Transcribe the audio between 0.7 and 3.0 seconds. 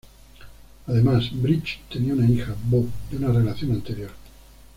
Además Bridges tiene una hija, Bo,